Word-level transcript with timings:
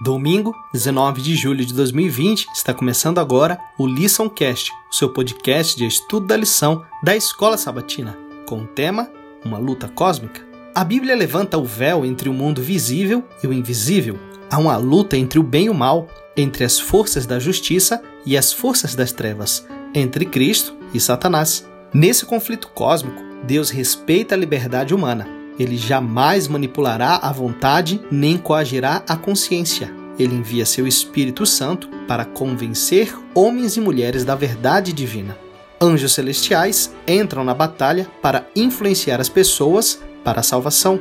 Domingo, 0.00 0.54
19 0.72 1.20
de 1.20 1.34
julho 1.34 1.66
de 1.66 1.74
2020, 1.74 2.46
está 2.54 2.72
começando 2.72 3.18
agora 3.18 3.58
o 3.76 3.84
LiçãoCast, 3.84 4.70
o 4.88 4.94
seu 4.94 5.08
podcast 5.08 5.76
de 5.76 5.84
estudo 5.86 6.24
da 6.24 6.36
lição 6.36 6.84
da 7.02 7.16
Escola 7.16 7.58
Sabatina, 7.58 8.16
com 8.46 8.62
o 8.62 8.66
tema 8.66 9.10
Uma 9.44 9.58
luta 9.58 9.88
cósmica. 9.88 10.40
A 10.72 10.84
Bíblia 10.84 11.16
levanta 11.16 11.58
o 11.58 11.64
véu 11.64 12.06
entre 12.06 12.28
o 12.28 12.32
mundo 12.32 12.62
visível 12.62 13.24
e 13.42 13.48
o 13.48 13.52
invisível. 13.52 14.16
Há 14.48 14.58
uma 14.58 14.76
luta 14.76 15.16
entre 15.16 15.40
o 15.40 15.42
bem 15.42 15.66
e 15.66 15.70
o 15.70 15.74
mal, 15.74 16.06
entre 16.36 16.62
as 16.62 16.78
forças 16.78 17.26
da 17.26 17.40
justiça 17.40 18.00
e 18.24 18.36
as 18.36 18.52
forças 18.52 18.94
das 18.94 19.10
trevas, 19.10 19.66
entre 19.92 20.24
Cristo 20.24 20.76
e 20.94 21.00
Satanás. 21.00 21.68
Nesse 21.92 22.24
conflito 22.24 22.68
cósmico, 22.68 23.20
Deus 23.42 23.68
respeita 23.68 24.36
a 24.36 24.38
liberdade 24.38 24.94
humana 24.94 25.38
ele 25.58 25.76
jamais 25.76 26.46
manipulará 26.46 27.16
a 27.16 27.32
vontade 27.32 28.00
nem 28.10 28.38
coagirá 28.38 29.02
a 29.08 29.16
consciência. 29.16 29.92
Ele 30.18 30.34
envia 30.34 30.66
seu 30.66 30.86
Espírito 30.86 31.46
Santo 31.46 31.88
para 32.06 32.24
convencer 32.24 33.16
homens 33.34 33.76
e 33.76 33.80
mulheres 33.80 34.24
da 34.24 34.34
verdade 34.34 34.92
divina. 34.92 35.36
Anjos 35.80 36.12
celestiais 36.12 36.92
entram 37.06 37.44
na 37.44 37.54
batalha 37.54 38.06
para 38.20 38.46
influenciar 38.56 39.20
as 39.20 39.28
pessoas 39.28 40.00
para 40.24 40.40
a 40.40 40.42
salvação. 40.42 41.00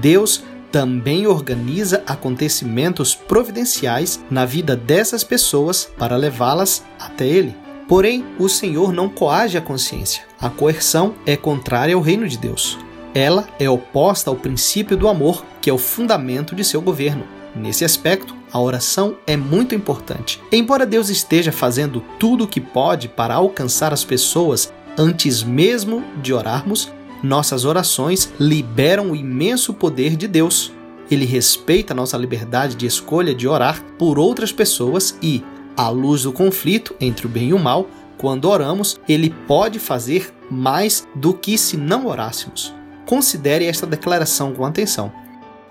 Deus 0.00 0.44
também 0.70 1.26
organiza 1.26 2.02
acontecimentos 2.06 3.14
providenciais 3.14 4.20
na 4.30 4.44
vida 4.44 4.76
dessas 4.76 5.24
pessoas 5.24 5.90
para 5.96 6.16
levá-las 6.16 6.84
até 7.00 7.26
Ele. 7.26 7.56
Porém, 7.88 8.22
o 8.38 8.50
Senhor 8.50 8.92
não 8.92 9.08
coage 9.08 9.56
a 9.56 9.62
consciência. 9.62 10.22
A 10.38 10.50
coerção 10.50 11.14
é 11.24 11.36
contrária 11.36 11.94
ao 11.94 12.02
reino 12.02 12.28
de 12.28 12.36
Deus. 12.36 12.78
Ela 13.18 13.48
é 13.58 13.68
oposta 13.68 14.30
ao 14.30 14.36
princípio 14.36 14.96
do 14.96 15.08
amor, 15.08 15.44
que 15.60 15.68
é 15.68 15.72
o 15.72 15.76
fundamento 15.76 16.54
de 16.54 16.62
seu 16.62 16.80
governo. 16.80 17.24
Nesse 17.52 17.84
aspecto, 17.84 18.32
a 18.52 18.60
oração 18.60 19.16
é 19.26 19.36
muito 19.36 19.74
importante. 19.74 20.40
Embora 20.52 20.86
Deus 20.86 21.08
esteja 21.08 21.50
fazendo 21.50 22.00
tudo 22.16 22.44
o 22.44 22.46
que 22.46 22.60
pode 22.60 23.08
para 23.08 23.34
alcançar 23.34 23.92
as 23.92 24.04
pessoas 24.04 24.72
antes 24.96 25.42
mesmo 25.42 26.04
de 26.22 26.32
orarmos, 26.32 26.92
nossas 27.20 27.64
orações 27.64 28.32
liberam 28.38 29.10
o 29.10 29.16
imenso 29.16 29.74
poder 29.74 30.14
de 30.14 30.28
Deus. 30.28 30.70
Ele 31.10 31.24
respeita 31.24 31.92
nossa 31.92 32.16
liberdade 32.16 32.76
de 32.76 32.86
escolha 32.86 33.34
de 33.34 33.48
orar 33.48 33.82
por 33.98 34.16
outras 34.16 34.52
pessoas 34.52 35.18
e, 35.20 35.42
à 35.76 35.88
luz 35.88 36.22
do 36.22 36.32
conflito 36.32 36.94
entre 37.00 37.26
o 37.26 37.28
bem 37.28 37.48
e 37.48 37.52
o 37.52 37.58
mal, 37.58 37.88
quando 38.16 38.48
oramos, 38.48 39.00
ele 39.08 39.34
pode 39.48 39.80
fazer 39.80 40.32
mais 40.48 41.04
do 41.16 41.34
que 41.34 41.58
se 41.58 41.76
não 41.76 42.06
orássemos. 42.06 42.77
Considere 43.08 43.64
esta 43.64 43.86
declaração 43.86 44.52
com 44.52 44.66
atenção. 44.66 45.10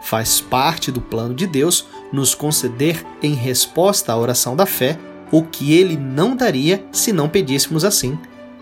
Faz 0.01 0.41
parte 0.41 0.91
do 0.91 0.99
plano 0.99 1.35
de 1.35 1.45
Deus 1.45 1.85
nos 2.11 2.33
conceder, 2.33 3.05
em 3.21 3.35
resposta 3.35 4.11
à 4.11 4.17
oração 4.17 4.55
da 4.55 4.65
fé, 4.65 4.97
o 5.31 5.43
que 5.43 5.77
ele 5.77 5.95
não 5.95 6.35
daria 6.35 6.83
se 6.91 7.13
não 7.13 7.29
pedíssemos 7.29 7.85
assim. 7.85 8.17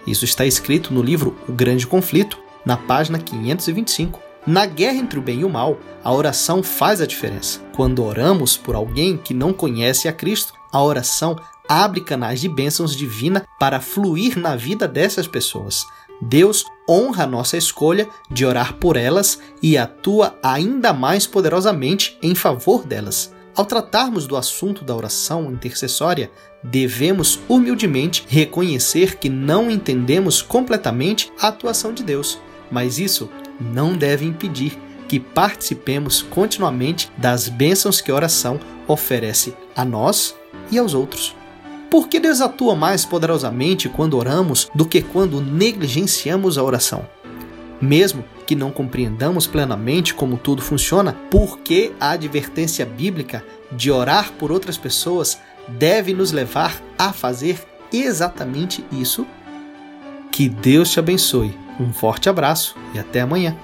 Isso 0.05 0.25
está 0.25 0.45
escrito 0.45 0.93
no 0.93 1.01
livro 1.01 1.37
O 1.47 1.53
Grande 1.53 1.87
Conflito, 1.87 2.37
na 2.65 2.75
página 2.75 3.17
525. 3.17 4.19
Na 4.45 4.65
guerra 4.65 4.97
entre 4.97 5.19
o 5.19 5.21
bem 5.21 5.39
e 5.39 5.45
o 5.45 5.49
mal, 5.49 5.79
a 6.03 6.11
oração 6.11 6.61
faz 6.61 6.99
a 6.99 7.05
diferença. 7.05 7.61
Quando 7.73 8.03
oramos 8.03 8.57
por 8.57 8.75
alguém 8.75 9.15
que 9.15 9.33
não 9.33 9.53
conhece 9.53 10.09
a 10.09 10.11
Cristo, 10.11 10.53
a 10.69 10.83
oração 10.83 11.37
abre 11.65 12.01
canais 12.01 12.41
de 12.41 12.49
bênçãos 12.49 12.93
divina 12.93 13.47
para 13.57 13.79
fluir 13.79 14.37
na 14.37 14.57
vida 14.57 14.85
dessas 14.85 15.27
pessoas. 15.27 15.85
Deus 16.21 16.65
honra 16.89 17.25
nossa 17.25 17.57
escolha 17.57 18.07
de 18.29 18.45
orar 18.45 18.75
por 18.75 18.95
elas 18.95 19.39
e 19.61 19.77
atua 19.77 20.37
ainda 20.41 20.93
mais 20.93 21.27
poderosamente 21.27 22.17
em 22.21 22.33
favor 22.33 22.85
delas. 22.85 23.33
Ao 23.55 23.65
tratarmos 23.65 24.27
do 24.27 24.35
assunto 24.35 24.83
da 24.83 24.93
oração 24.93 25.49
intercessória, 25.51 26.29
devemos 26.61 27.39
humildemente 27.47 28.25
reconhecer 28.27 29.15
que 29.15 29.29
não 29.29 29.71
entendemos 29.71 30.41
completamente 30.41 31.31
a 31.39 31.47
atuação 31.47 31.93
de 31.93 32.03
Deus, 32.03 32.39
mas 32.69 32.99
isso 32.99 33.29
não 33.59 33.93
deve 33.93 34.25
impedir 34.25 34.77
que 35.07 35.19
participemos 35.19 36.21
continuamente 36.21 37.09
das 37.17 37.47
bênçãos 37.47 38.01
que 38.01 38.11
a 38.11 38.15
oração 38.15 38.59
oferece 38.87 39.55
a 39.75 39.85
nós 39.85 40.35
e 40.69 40.77
aos 40.77 40.93
outros. 40.93 41.35
Por 41.95 42.09
que 42.09 42.19
Deus 42.19 42.41
atua 42.41 42.75
mais 42.75 43.05
poderosamente 43.05 43.87
quando 43.87 44.17
oramos 44.17 44.69
do 44.75 44.85
que 44.85 45.01
quando 45.01 45.39
negligenciamos 45.39 46.57
a 46.57 46.61
oração? 46.61 47.07
Mesmo 47.79 48.25
que 48.45 48.53
não 48.53 48.69
compreendamos 48.69 49.47
plenamente 49.47 50.13
como 50.13 50.35
tudo 50.35 50.61
funciona, 50.61 51.13
por 51.31 51.59
que 51.59 51.93
a 51.97 52.09
advertência 52.09 52.85
bíblica 52.85 53.45
de 53.71 53.91
orar 53.91 54.33
por 54.33 54.51
outras 54.51 54.77
pessoas 54.77 55.39
deve 55.69 56.13
nos 56.13 56.33
levar 56.33 56.81
a 56.97 57.13
fazer 57.13 57.65
exatamente 57.93 58.83
isso? 58.91 59.25
Que 60.33 60.49
Deus 60.49 60.91
te 60.91 60.99
abençoe. 60.99 61.57
Um 61.79 61.93
forte 61.93 62.27
abraço 62.27 62.75
e 62.93 62.99
até 62.99 63.21
amanhã. 63.21 63.55